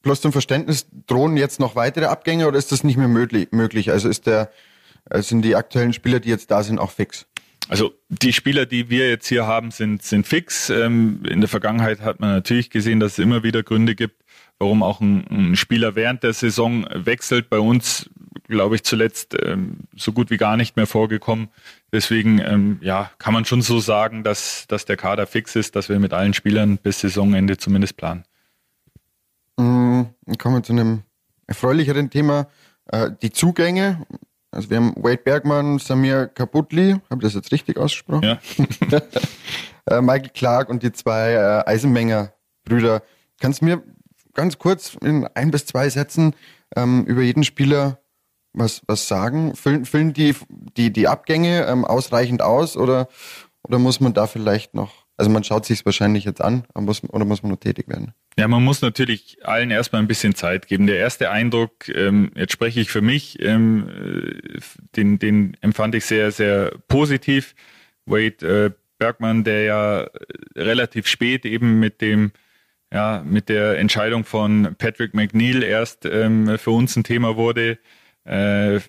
Bloß 0.01 0.21
zum 0.21 0.31
Verständnis, 0.31 0.87
drohen 1.05 1.37
jetzt 1.37 1.59
noch 1.59 1.75
weitere 1.75 2.05
Abgänge 2.05 2.47
oder 2.47 2.57
ist 2.57 2.71
das 2.71 2.83
nicht 2.83 2.97
mehr 2.97 3.07
möglich? 3.07 3.91
Also 3.91 4.09
ist 4.09 4.25
der, 4.25 4.51
sind 5.17 5.43
die 5.43 5.55
aktuellen 5.55 5.93
Spieler, 5.93 6.19
die 6.19 6.29
jetzt 6.29 6.49
da 6.49 6.63
sind, 6.63 6.79
auch 6.79 6.89
fix? 6.89 7.27
Also 7.69 7.93
die 8.09 8.33
Spieler, 8.33 8.65
die 8.65 8.89
wir 8.89 9.07
jetzt 9.07 9.27
hier 9.27 9.45
haben, 9.45 9.69
sind, 9.69 10.01
sind 10.01 10.25
fix. 10.25 10.71
Ähm, 10.71 11.21
in 11.29 11.41
der 11.41 11.47
Vergangenheit 11.47 12.01
hat 12.01 12.19
man 12.19 12.31
natürlich 12.31 12.71
gesehen, 12.71 12.99
dass 12.99 13.13
es 13.13 13.19
immer 13.19 13.43
wieder 13.43 13.61
Gründe 13.61 13.93
gibt, 13.93 14.23
warum 14.57 14.81
auch 14.81 14.99
ein, 14.99 15.27
ein 15.29 15.55
Spieler 15.55 15.93
während 15.93 16.23
der 16.23 16.33
Saison 16.33 16.87
wechselt. 16.91 17.51
Bei 17.51 17.59
uns 17.59 18.09
glaube 18.47 18.75
ich, 18.75 18.83
zuletzt 18.83 19.35
ähm, 19.41 19.79
so 19.95 20.11
gut 20.11 20.29
wie 20.29 20.37
gar 20.37 20.57
nicht 20.57 20.75
mehr 20.75 20.87
vorgekommen. 20.87 21.49
Deswegen 21.91 22.39
ähm, 22.39 22.79
ja, 22.81 23.11
kann 23.17 23.33
man 23.33 23.45
schon 23.45 23.61
so 23.61 23.79
sagen, 23.79 24.23
dass, 24.23 24.65
dass 24.67 24.85
der 24.85 24.97
Kader 24.97 25.27
fix 25.27 25.55
ist, 25.55 25.75
dass 25.75 25.89
wir 25.89 25.99
mit 25.99 26.13
allen 26.13 26.33
Spielern 26.33 26.77
bis 26.77 27.01
Saisonende 27.01 27.57
zumindest 27.57 27.97
planen. 27.97 28.23
Mhm, 29.57 30.07
dann 30.25 30.37
kommen 30.37 30.55
wir 30.55 30.63
zu 30.63 30.73
einem 30.73 31.03
erfreulicheren 31.47 32.09
Thema. 32.09 32.47
Äh, 32.87 33.11
die 33.21 33.31
Zugänge. 33.31 34.05
Also 34.51 34.69
wir 34.69 34.77
haben 34.77 34.93
Wade 34.97 35.21
Bergmann, 35.23 35.79
Samir 35.79 36.27
Kabutli, 36.27 36.91
habe 37.09 37.21
ich 37.21 37.21
das 37.21 37.33
jetzt 37.33 37.51
richtig 37.51 37.77
ausgesprochen? 37.77 38.23
Ja. 38.23 38.39
äh, 39.97 40.01
Michael 40.01 40.29
Clark 40.29 40.69
und 40.69 40.83
die 40.83 40.91
zwei 40.91 41.31
äh, 41.31 41.67
Eisenmenger 41.67 42.33
Brüder. 42.63 43.01
Kannst 43.39 43.61
du 43.61 43.65
mir 43.65 43.83
ganz 44.33 44.57
kurz 44.57 44.95
in 45.01 45.27
ein 45.33 45.51
bis 45.51 45.65
zwei 45.65 45.89
Sätzen 45.89 46.35
ähm, 46.75 47.05
über 47.05 47.21
jeden 47.21 47.43
Spieler 47.43 47.99
was, 48.53 48.81
was 48.87 49.07
sagen? 49.07 49.55
Füllen, 49.55 49.85
füllen 49.85 50.13
die, 50.13 50.35
die, 50.77 50.91
die 50.91 51.07
Abgänge 51.07 51.65
ähm, 51.65 51.85
ausreichend 51.85 52.41
aus 52.41 52.77
oder, 52.77 53.07
oder 53.63 53.79
muss 53.79 53.99
man 53.99 54.13
da 54.13 54.27
vielleicht 54.27 54.73
noch, 54.73 55.05
also 55.17 55.29
man 55.31 55.43
schaut 55.43 55.65
sich 55.65 55.85
wahrscheinlich 55.85 56.25
jetzt 56.25 56.41
an, 56.41 56.65
muss, 56.75 57.03
oder 57.03 57.25
muss 57.25 57.43
man 57.43 57.49
nur 57.49 57.59
tätig 57.59 57.87
werden? 57.87 58.13
Ja, 58.37 58.47
man 58.47 58.63
muss 58.63 58.81
natürlich 58.81 59.37
allen 59.43 59.71
erstmal 59.71 60.01
ein 60.01 60.07
bisschen 60.07 60.35
Zeit 60.35 60.67
geben. 60.67 60.87
Der 60.87 60.97
erste 60.97 61.29
Eindruck, 61.29 61.87
ähm, 61.89 62.31
jetzt 62.35 62.53
spreche 62.53 62.79
ich 62.79 62.89
für 62.89 63.01
mich, 63.01 63.41
ähm, 63.41 63.89
äh, 63.89 64.59
den, 64.95 65.19
den 65.19 65.57
empfand 65.61 65.95
ich 65.95 66.05
sehr, 66.05 66.31
sehr 66.31 66.73
positiv. 66.87 67.55
Wade 68.05 68.65
äh, 68.65 68.71
Bergmann, 68.97 69.43
der 69.43 69.63
ja 69.63 70.07
relativ 70.55 71.07
spät 71.07 71.45
eben 71.45 71.79
mit 71.79 72.01
dem 72.01 72.31
ja, 72.93 73.23
mit 73.25 73.49
der 73.49 73.79
Entscheidung 73.79 74.23
von 74.23 74.75
Patrick 74.77 75.15
McNeil 75.15 75.63
erst 75.63 76.05
ähm, 76.05 76.59
für 76.59 76.69
uns 76.69 76.95
ein 76.95 77.03
Thema 77.03 77.35
wurde, 77.35 77.79
äh, 78.25 78.79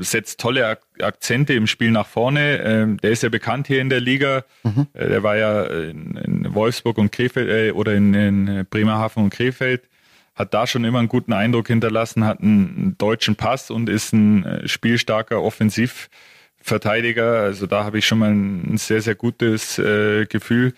setzt 0.00 0.40
tolle 0.40 0.78
Akzente 1.00 1.54
im 1.54 1.66
Spiel 1.66 1.90
nach 1.90 2.06
vorne. 2.06 2.58
Ähm, 2.62 2.98
der 2.98 3.10
ist 3.10 3.22
ja 3.22 3.28
bekannt 3.28 3.66
hier 3.66 3.80
in 3.80 3.88
der 3.88 4.00
Liga. 4.00 4.44
Mhm. 4.62 4.86
Äh, 4.92 5.08
der 5.08 5.22
war 5.22 5.36
ja 5.36 5.62
in, 5.64 6.16
in 6.16 6.54
Wolfsburg 6.54 6.98
und 6.98 7.10
Krefeld 7.12 7.48
äh, 7.48 7.72
oder 7.72 7.94
in, 7.94 8.12
in, 8.14 8.66
Bremerhaven 8.68 9.24
und 9.24 9.30
Krefeld. 9.30 9.88
Hat 10.34 10.54
da 10.54 10.66
schon 10.66 10.84
immer 10.84 10.98
einen 10.98 11.08
guten 11.08 11.32
Eindruck 11.32 11.68
hinterlassen, 11.68 12.24
hat 12.24 12.40
einen 12.40 12.96
deutschen 12.98 13.36
Pass 13.36 13.70
und 13.70 13.88
ist 13.88 14.12
ein 14.12 14.44
äh, 14.44 14.68
spielstarker 14.68 15.42
Offensivverteidiger. 15.42 17.40
Also 17.40 17.66
da 17.66 17.84
habe 17.84 17.98
ich 17.98 18.06
schon 18.06 18.18
mal 18.18 18.30
ein 18.30 18.76
sehr, 18.78 19.02
sehr 19.02 19.14
gutes 19.14 19.78
äh, 19.78 20.26
Gefühl. 20.26 20.74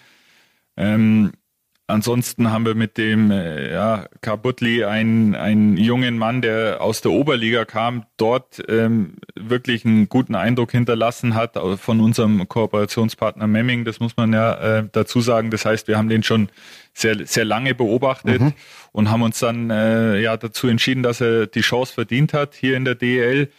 Ähm, 0.77 1.33
Ansonsten 1.87 2.51
haben 2.51 2.65
wir 2.65 2.75
mit 2.75 2.97
dem 2.97 3.31
äh, 3.31 3.71
ja, 3.71 4.07
Kabutli 4.23 4.85
einen, 4.85 5.35
einen 5.35 5.77
jungen 5.77 6.17
Mann, 6.17 6.41
der 6.41 6.81
aus 6.81 7.03
der 7.03 7.13
Oberliga 7.13 7.67
kam, 7.67 8.07
dort 8.17 8.63
ähm, 8.69 9.17
wirklich 9.35 9.85
einen 9.85 10.09
guten 10.09 10.35
Eindruck 10.35 10.73
hinterlassen 10.73 11.35
hat 11.35 11.59
von 11.79 12.01
unserem 12.01 12.49
Kooperationspartner 12.49 13.47
Memming. 13.47 13.85
Das 13.85 14.01
muss 14.01 14.17
man 14.17 14.33
ja 14.33 14.79
äh, 14.79 14.89
dazu 14.93 15.21
sagen. 15.21 15.51
Das 15.51 15.67
heißt, 15.67 15.87
wir 15.87 15.99
haben 15.99 16.09
den 16.09 16.23
schon 16.23 16.49
sehr, 16.95 17.27
sehr 17.27 17.45
lange 17.45 17.75
beobachtet 17.75 18.41
mhm. 18.41 18.55
und 18.93 19.11
haben 19.11 19.21
uns 19.21 19.41
dann 19.41 19.69
äh, 19.69 20.19
ja 20.21 20.39
dazu 20.39 20.69
entschieden, 20.69 21.03
dass 21.03 21.21
er 21.21 21.47
die 21.47 21.61
Chance 21.61 21.93
verdient 21.93 22.33
hat 22.33 22.55
hier 22.55 22.79
in 22.79 22.87
der 22.87 22.95
DEL. 22.95 23.51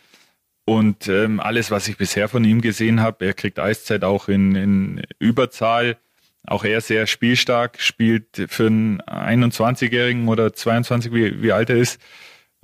Und 0.68 1.08
ähm, 1.10 1.40
alles, 1.40 1.70
was 1.70 1.88
ich 1.88 1.98
bisher 1.98 2.28
von 2.28 2.44
ihm 2.44 2.62
gesehen 2.62 3.02
habe, 3.02 3.24
er 3.28 3.34
kriegt 3.34 3.60
Eiszeit 3.60 4.04
auch 4.04 4.30
in, 4.30 4.56
in 4.56 5.02
Überzahl 5.20 5.98
auch 6.48 6.64
er 6.64 6.82
sehr 6.82 7.08
spielstark, 7.08 7.80
spielt 7.82 8.46
für 8.48 8.68
einen 8.68 9.02
21-Jährigen 9.02 10.28
oder 10.28 10.54
22, 10.54 11.14
wie, 11.14 11.42
wie 11.42 11.52
alt 11.52 11.70
er 11.70 11.78
ist, 11.78 12.00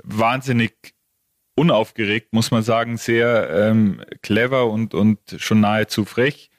wahnsinnig 0.04 0.74
unaufgeregt, 1.56 2.34
muss 2.34 2.52
man 2.52 2.64
sagen, 2.64 2.98
sehr 2.98 3.50
ähm, 3.52 4.02
clever 4.22 4.68
und, 4.68 4.94
und 4.94 5.20
schon 5.38 5.60
nahezu 5.60 6.06
frech. 6.06 6.50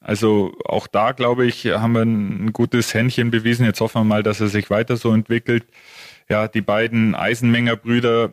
Also 0.00 0.54
auch 0.64 0.86
da, 0.86 1.12
glaube 1.12 1.46
ich, 1.46 1.66
haben 1.66 1.92
wir 1.92 2.02
ein 2.02 2.52
gutes 2.52 2.92
Händchen 2.92 3.30
bewiesen. 3.30 3.64
Jetzt 3.64 3.80
hoffen 3.80 4.00
wir 4.00 4.04
mal, 4.04 4.22
dass 4.22 4.40
er 4.40 4.48
sich 4.48 4.68
weiter 4.68 4.96
so 4.96 5.12
entwickelt. 5.14 5.64
Ja, 6.28 6.48
die 6.48 6.60
beiden 6.60 7.14
Eisenmenger-Brüder, 7.14 8.32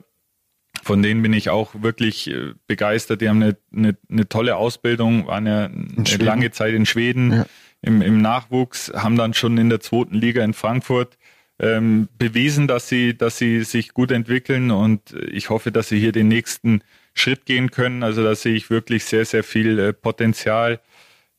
von 0.82 1.04
denen 1.04 1.22
bin 1.22 1.34
ich 1.34 1.50
auch 1.50 1.74
wirklich 1.82 2.30
äh, 2.30 2.54
begeistert. 2.66 3.22
Die 3.22 3.30
haben 3.30 3.42
eine, 3.42 3.58
eine, 3.76 3.98
eine 4.10 4.28
tolle 4.28 4.56
Ausbildung, 4.56 5.28
waren 5.28 5.46
ja 5.46 5.66
eine 5.66 6.24
lange 6.24 6.52
Zeit 6.52 6.74
in 6.74 6.86
Schweden. 6.86 7.32
Ja 7.32 7.46
im, 7.82 8.02
im 8.02 8.22
Nachwuchs, 8.22 8.92
haben 8.96 9.16
dann 9.16 9.34
schon 9.34 9.58
in 9.58 9.70
der 9.70 9.80
zweiten 9.80 10.16
Liga 10.16 10.44
in 10.44 10.54
Frankfurt 10.54 11.18
ähm, 11.60 12.08
bewiesen, 12.18 12.68
dass 12.68 12.88
sie, 12.88 13.18
dass 13.18 13.38
sie 13.38 13.64
sich 13.64 13.94
gut 13.94 14.12
entwickeln 14.12 14.72
und 14.72 15.14
ich 15.32 15.50
hoffe, 15.50 15.72
dass 15.72 15.90
sie 15.90 16.00
hier 16.00 16.12
den 16.12 16.28
nächsten 16.28 16.82
Schritt 17.14 17.46
gehen 17.46 17.72
können. 17.72 18.04
Also 18.04 18.24
da 18.24 18.36
sehe 18.36 18.56
ich 18.56 18.70
wirklich 18.70 19.04
sehr, 19.06 19.26
sehr 19.26 19.44
viel 19.44 19.78
äh, 19.80 19.94
Potenzial. 19.94 20.80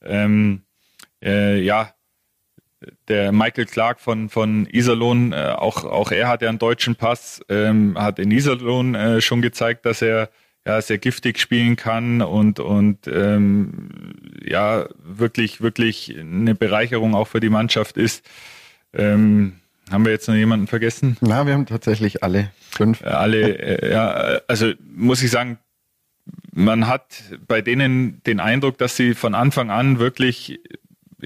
Ähm, 0.02 0.62
äh, 1.23 1.61
ja, 1.61 1.94
der 3.09 3.32
Michael 3.32 3.66
Clark 3.66 4.00
von, 4.00 4.28
von 4.28 4.66
Iserlohn, 4.66 5.32
äh, 5.32 5.54
auch, 5.56 5.85
auch 5.85 6.12
er 6.12 6.28
hat 6.28 6.42
ja 6.42 6.49
einen 6.49 6.59
deutschen 6.59 6.97
Pass, 6.97 7.42
ähm, 7.49 7.99
hat 7.99 8.18
in 8.18 8.30
Iserlohn 8.30 8.94
äh, 8.94 9.20
schon 9.20 9.42
gezeigt, 9.42 9.85
dass 9.87 10.02
er 10.02 10.30
ja, 10.70 10.80
sehr 10.80 10.98
giftig 10.98 11.38
spielen 11.38 11.74
kann 11.76 12.22
und, 12.22 12.60
und 12.60 13.08
ähm, 13.08 13.90
ja, 14.44 14.88
wirklich, 15.02 15.60
wirklich 15.60 16.16
eine 16.18 16.54
Bereicherung 16.54 17.14
auch 17.14 17.26
für 17.26 17.40
die 17.40 17.50
Mannschaft 17.50 17.96
ist. 17.96 18.24
Ähm, 18.92 19.54
haben 19.90 20.04
wir 20.04 20.12
jetzt 20.12 20.28
noch 20.28 20.36
jemanden 20.36 20.68
vergessen? 20.68 21.16
Na, 21.20 21.44
wir 21.46 21.54
haben 21.54 21.66
tatsächlich 21.66 22.22
alle 22.22 22.52
fünf. 22.70 23.00
Äh, 23.00 23.06
alle, 23.06 23.58
äh, 23.58 23.92
ja, 23.92 24.40
also 24.46 24.72
muss 24.94 25.22
ich 25.22 25.30
sagen, 25.32 25.58
man 26.52 26.86
hat 26.86 27.22
bei 27.48 27.62
denen 27.62 28.22
den 28.22 28.38
Eindruck, 28.38 28.78
dass 28.78 28.96
sie 28.96 29.14
von 29.14 29.34
Anfang 29.34 29.70
an 29.70 29.98
wirklich 29.98 30.60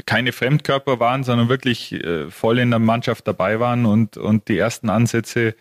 keine 0.06 0.32
Fremdkörper 0.32 0.98
waren, 1.00 1.22
sondern 1.22 1.50
wirklich 1.50 1.92
äh, 1.92 2.30
voll 2.30 2.58
in 2.58 2.70
der 2.70 2.78
Mannschaft 2.78 3.28
dabei 3.28 3.60
waren 3.60 3.84
und, 3.84 4.16
und 4.16 4.48
die 4.48 4.56
ersten 4.56 4.88
Ansätze 4.88 5.54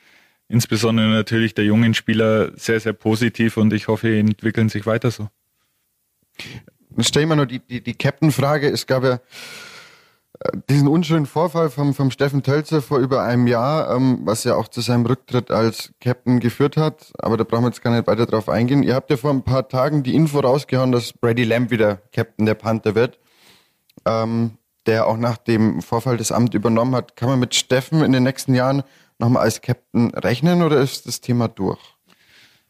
insbesondere 0.47 1.07
natürlich 1.07 1.53
der 1.53 1.65
jungen 1.65 1.93
Spieler 1.93 2.51
sehr, 2.57 2.79
sehr 2.79 2.93
positiv 2.93 3.57
und 3.57 3.73
ich 3.73 3.87
hoffe, 3.87 4.17
entwickeln 4.17 4.69
sich 4.69 4.85
weiter 4.85 5.11
so. 5.11 5.29
Stellen 6.99 7.29
wir 7.29 7.35
noch 7.35 7.45
die, 7.45 7.59
die, 7.59 7.81
die 7.81 7.95
Captain-Frage. 7.95 8.69
Es 8.69 8.85
gab 8.85 9.03
ja 9.03 9.19
äh, 10.39 10.51
diesen 10.69 10.87
unschönen 10.87 11.25
Vorfall 11.25 11.69
vom, 11.69 11.93
vom 11.93 12.11
Steffen 12.11 12.43
Tölzer 12.43 12.81
vor 12.81 12.99
über 12.99 13.23
einem 13.23 13.47
Jahr, 13.47 13.95
ähm, 13.95 14.21
was 14.25 14.43
ja 14.43 14.55
auch 14.55 14.67
zu 14.67 14.81
seinem 14.81 15.05
Rücktritt 15.05 15.49
als 15.49 15.91
Captain 15.99 16.39
geführt 16.39 16.77
hat. 16.77 17.11
Aber 17.17 17.37
da 17.37 17.43
brauchen 17.43 17.63
wir 17.63 17.69
jetzt 17.69 17.81
gar 17.81 17.91
nicht 17.91 18.07
weiter 18.07 18.25
drauf 18.25 18.49
eingehen. 18.49 18.83
Ihr 18.83 18.95
habt 18.95 19.09
ja 19.09 19.17
vor 19.17 19.31
ein 19.31 19.43
paar 19.43 19.67
Tagen 19.67 20.03
die 20.03 20.15
Info 20.15 20.39
rausgehauen, 20.39 20.91
dass 20.91 21.13
Brady 21.13 21.43
Lamb 21.43 21.71
wieder 21.71 21.97
Captain 22.11 22.45
der 22.45 22.55
Panther 22.55 22.95
wird. 22.95 23.19
Ähm, 24.05 24.57
der 24.85 25.07
auch 25.07 25.17
nach 25.17 25.37
dem 25.37 25.81
Vorfall 25.81 26.17
das 26.17 26.31
Amt 26.31 26.53
übernommen 26.53 26.95
hat. 26.95 27.15
Kann 27.15 27.29
man 27.29 27.39
mit 27.39 27.55
Steffen 27.55 28.03
in 28.03 28.11
den 28.11 28.23
nächsten 28.23 28.53
Jahren 28.53 28.83
nochmal 29.19 29.43
als 29.43 29.61
Captain 29.61 30.11
rechnen 30.11 30.61
oder 30.61 30.81
ist 30.81 31.07
das 31.07 31.21
Thema 31.21 31.47
durch? 31.47 31.79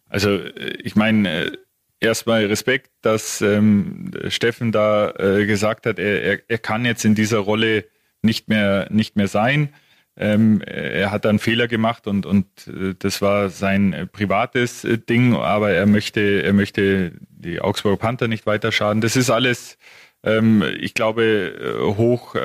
Also 0.10 0.30
äh, 0.30 0.78
ich 0.84 0.96
meine, 0.96 1.46
äh, 1.46 1.58
erstmal 2.00 2.46
Respekt, 2.46 2.92
dass 3.02 3.42
ähm, 3.42 4.12
Steffen 4.28 4.72
da 4.72 5.12
äh, 5.12 5.46
gesagt 5.46 5.86
hat, 5.86 6.00
er, 6.00 6.22
er, 6.24 6.40
er 6.48 6.58
kann 6.58 6.86
jetzt 6.86 7.06
in 7.06 7.16
dieser 7.16 7.40
Rolle 7.40 7.86
nicht 8.22 8.48
mehr, 8.50 8.88
nicht 8.92 9.16
mehr 9.16 9.28
sein. 9.28 9.74
Ähm, 10.16 10.62
er 10.62 11.10
hat 11.10 11.26
einen 11.26 11.40
Fehler 11.40 11.68
gemacht 11.68 12.06
und, 12.06 12.28
und 12.28 12.46
äh, 12.68 12.94
das 12.98 13.22
war 13.22 13.50
sein 13.50 13.94
äh, 13.94 14.06
privates 14.06 14.84
äh, 14.84 15.00
Ding, 15.00 15.36
aber 15.36 15.72
er 15.72 15.88
möchte, 15.88 16.44
er 16.44 16.54
möchte 16.54 17.14
die 17.30 17.60
Augsburger 17.60 17.98
Panther 17.98 18.28
nicht 18.28 18.46
weiter 18.46 18.72
schaden. 18.72 19.02
Das 19.02 19.16
ist 19.16 19.32
alles, 19.32 19.80
ähm, 20.24 20.64
ich 20.80 20.94
glaube, 20.94 21.94
hoch 21.98 22.36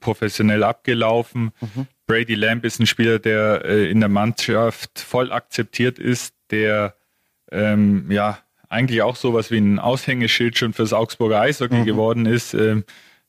professionell 0.00 0.62
abgelaufen. 0.62 1.52
Mhm. 1.60 1.86
Brady 2.06 2.34
Lamb 2.34 2.64
ist 2.64 2.80
ein 2.80 2.86
Spieler, 2.86 3.18
der 3.18 3.64
äh, 3.64 3.90
in 3.90 4.00
der 4.00 4.08
Mannschaft 4.08 4.98
voll 4.98 5.32
akzeptiert 5.32 5.98
ist, 5.98 6.34
der 6.50 6.94
ähm, 7.50 8.10
ja 8.10 8.38
eigentlich 8.68 9.02
auch 9.02 9.16
sowas 9.16 9.50
wie 9.50 9.58
ein 9.58 9.78
Aushängeschild 9.78 10.58
schon 10.58 10.72
fürs 10.72 10.92
Augsburger 10.92 11.40
Eishockey 11.40 11.76
mhm. 11.76 11.84
geworden 11.84 12.26
ist. 12.26 12.54
Ähm, 12.54 12.84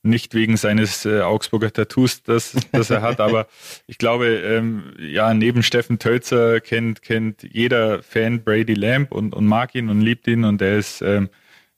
nicht 0.06 0.36
wegen 0.36 0.56
seines 0.56 1.06
äh, 1.06 1.22
Augsburger 1.22 1.74
Tattoos, 1.74 2.22
das, 2.22 2.56
das 2.72 2.92
er 2.92 3.02
hat, 3.02 3.20
aber 3.22 3.48
ich 3.88 3.98
glaube, 3.98 4.28
ähm, 4.28 4.94
ja, 5.00 5.34
neben 5.34 5.64
Steffen 5.64 5.98
Tölzer 5.98 6.62
kennt, 6.62 7.02
kennt 7.02 7.42
jeder 7.42 8.04
Fan 8.04 8.44
Brady 8.44 8.76
Lamb 8.76 9.12
und, 9.12 9.34
und 9.34 9.48
mag 9.48 9.74
ihn 9.74 9.90
und 9.90 10.02
liebt 10.02 10.28
ihn 10.28 10.44
und 10.44 10.62
er 10.62 10.78
ist 10.78 11.02
ähm, 11.02 11.30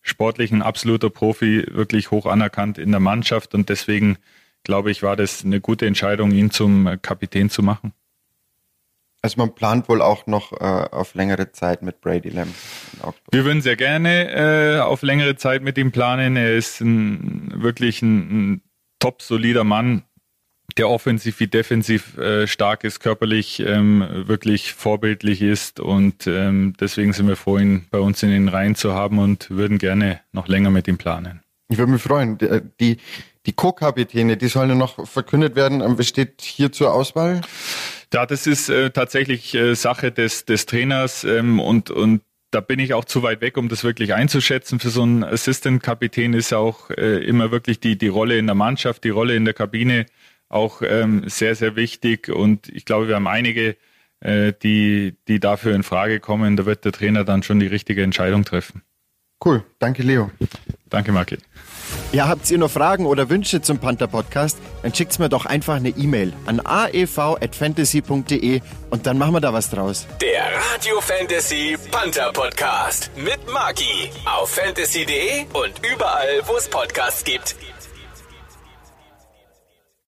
sportlich 0.02 0.52
ein 0.52 0.62
absoluter 0.62 1.10
Profi, 1.10 1.66
wirklich 1.72 2.12
hoch 2.12 2.26
anerkannt 2.26 2.78
in 2.78 2.92
der 2.92 3.00
Mannschaft 3.00 3.54
und 3.56 3.70
deswegen 3.70 4.18
glaube 4.68 4.92
ich, 4.92 5.02
war 5.02 5.16
das 5.16 5.46
eine 5.46 5.62
gute 5.62 5.88
Entscheidung, 5.88 6.32
ihn 6.32 6.52
zum 6.52 7.00
Kapitän 7.02 7.50
zu 7.50 7.64
machen. 7.64 7.94
Also 9.22 9.38
man 9.38 9.56
plant 9.56 9.88
wohl 9.88 10.02
auch 10.02 10.28
noch 10.28 10.52
äh, 10.52 10.56
auf 10.92 11.16
längere 11.16 11.54
Zeit 11.54 11.82
mit 11.82 12.02
Brady 12.02 12.30
Lamb. 12.30 12.54
Wir 13.32 13.46
würden 13.46 13.62
sehr 13.62 13.78
gerne 13.78 14.78
äh, 14.78 14.80
auf 14.82 15.04
längere 15.04 15.38
Zeit 15.38 15.64
mit 15.64 15.78
ihm 15.78 15.92
planen. 15.92 16.36
Er 16.36 16.54
ist 16.54 16.82
ein, 16.82 17.54
wirklich 17.56 18.02
ein, 18.02 18.18
ein 18.18 18.62
top 19.00 19.22
solider 19.22 19.64
Mann, 19.64 20.04
der 20.78 20.90
offensiv 20.90 21.40
wie 21.40 21.48
defensiv 21.48 22.18
äh, 22.18 22.46
stark 22.46 22.84
ist, 22.84 23.00
körperlich 23.00 23.62
ähm, 23.62 24.06
wirklich 24.12 24.74
vorbildlich 24.74 25.42
ist 25.42 25.80
und 25.80 26.28
ähm, 26.28 26.74
deswegen 26.80 27.14
sind 27.14 27.28
wir 27.28 27.38
froh, 27.38 27.58
ihn 27.58 27.86
bei 27.90 28.00
uns 28.00 28.22
in 28.22 28.30
den 28.30 28.50
Reihen 28.50 28.76
zu 28.76 28.94
haben 28.94 29.18
und 29.18 29.50
würden 29.50 29.78
gerne 29.78 30.20
noch 30.34 30.50
länger 30.50 30.72
mit 30.72 30.88
ihm 30.90 30.98
planen. 30.98 31.42
Ich 31.70 31.78
würde 31.78 31.92
mich 31.92 32.02
freuen. 32.02 32.38
Die, 32.80 32.98
die, 33.48 33.54
Co-Kapitäne, 33.54 34.38
die 34.38 34.48
sollen 34.48 34.78
noch 34.78 35.08
verkündet 35.08 35.56
werden. 35.56 35.82
Ähm, 35.82 35.98
was 35.98 36.08
steht 36.08 36.42
hier 36.42 36.72
zur 36.72 36.94
Auswahl? 36.94 37.42
Ja, 38.14 38.26
das 38.26 38.46
ist 38.46 38.70
äh, 38.70 38.92
tatsächlich 38.92 39.56
äh, 39.56 39.74
Sache 39.76 40.12
des, 40.12 40.46
des 40.46 40.66
Trainers 40.66 41.24
ähm, 41.24 41.60
und, 41.60 41.90
und 41.90 42.22
da 42.52 42.62
bin 42.62 42.80
ich 42.80 42.94
auch 42.94 43.06
zu 43.06 43.24
weit 43.24 43.42
weg, 43.42 43.58
um 43.58 43.68
das 43.68 43.84
wirklich 43.84 44.14
einzuschätzen. 44.14 44.80
Für 44.80 44.90
so 44.90 45.04
einen 45.04 45.24
Assistant-Kapitän 45.24 46.34
ist 46.34 46.54
auch 46.54 46.90
äh, 46.92 47.24
immer 47.26 47.52
wirklich 47.52 47.80
die, 47.80 47.98
die 47.98 48.08
Rolle 48.08 48.38
in 48.38 48.46
der 48.46 48.56
Mannschaft, 48.56 49.04
die 49.04 49.10
Rolle 49.10 49.36
in 49.36 49.46
der 49.46 49.54
Kabine 49.54 50.06
auch 50.50 50.82
ähm, 50.82 51.28
sehr, 51.28 51.56
sehr 51.56 51.76
wichtig. 51.76 52.30
Und 52.30 52.70
ich 52.70 52.86
glaube, 52.86 53.10
wir 53.10 53.16
haben 53.16 53.28
einige 53.28 53.76
äh, 54.22 54.54
die, 54.64 55.16
die 55.28 55.40
dafür 55.40 55.76
in 55.76 55.84
Frage 55.84 56.20
kommen. 56.20 56.56
Da 56.56 56.66
wird 56.66 56.86
der 56.86 56.94
Trainer 56.94 57.26
dann 57.26 57.44
schon 57.44 57.60
die 57.60 57.68
richtige 57.68 58.04
Entscheidung 58.04 58.46
treffen. 58.46 58.82
Cool, 59.44 59.64
danke 59.80 60.04
Leo. 60.04 60.32
Danke, 60.90 61.12
Marke. 61.12 61.38
Ja, 62.12 62.28
habt 62.28 62.50
ihr 62.50 62.58
noch 62.58 62.72
Fragen 62.72 63.06
oder 63.06 63.30
Wünsche 63.30 63.62
zum 63.62 63.80
Panther 63.80 64.08
Podcast? 64.08 64.58
Dann 64.82 64.94
schickt's 64.94 65.20
mir 65.20 65.30
doch 65.30 65.46
einfach 65.46 65.76
eine 65.76 65.90
E-Mail 65.90 66.34
an 66.46 66.60
aev@fantasy.de 66.66 68.62
und 68.90 69.06
dann 69.06 69.18
machen 69.18 69.34
wir 69.34 69.42
da 69.42 69.54
was 69.54 69.70
draus. 69.70 70.08
Der 70.22 70.44
Radio 70.74 71.02
Fantasy 71.02 71.78
Panther 71.92 72.32
Podcast 72.32 73.12
mit 73.16 73.40
Maki 73.52 74.10
auf 74.26 74.50
fantasy.de 74.50 75.46
und 75.54 75.74
überall, 75.92 76.42
wo 76.46 76.56
es 76.58 76.70
Podcasts 76.70 77.24
gibt. 77.24 77.56